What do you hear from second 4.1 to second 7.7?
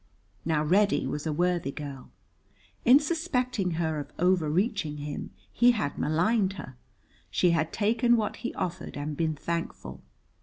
overreaching him he had maligned her: she